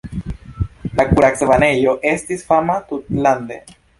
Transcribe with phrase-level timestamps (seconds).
[0.99, 3.63] La kuracbanejo estis fama tutlande.